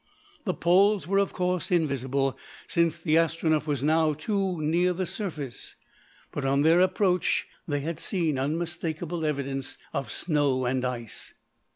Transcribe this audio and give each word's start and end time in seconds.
The 0.45 0.55
poles 0.55 1.05
were 1.07 1.19
of 1.19 1.31
course 1.31 1.69
invisible 1.69 2.35
since 2.65 2.99
the 2.99 3.17
Astronef 3.19 3.67
was 3.67 3.83
now 3.83 4.13
too 4.13 4.59
near 4.59 4.93
the 4.93 5.05
surface; 5.05 5.75
but 6.31 6.43
on 6.43 6.63
their 6.63 6.81
approach 6.81 7.45
they 7.67 7.81
had 7.81 7.99
seen 7.99 8.39
unmistakable 8.39 9.23
evidence 9.23 9.77
of 9.93 10.09
snow 10.11 10.65
and 10.65 10.83
ice. 10.83 11.35